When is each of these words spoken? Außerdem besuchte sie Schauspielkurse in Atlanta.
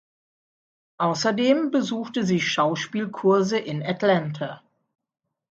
Außerdem 0.97 1.69
besuchte 1.69 2.25
sie 2.25 2.39
Schauspielkurse 2.41 3.59
in 3.59 3.83
Atlanta. 3.83 4.63